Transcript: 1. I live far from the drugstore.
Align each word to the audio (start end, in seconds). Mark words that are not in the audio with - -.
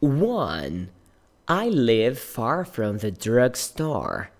1. 0.00 0.88
I 1.46 1.68
live 1.68 2.18
far 2.18 2.64
from 2.64 2.98
the 2.98 3.10
drugstore. 3.10 4.30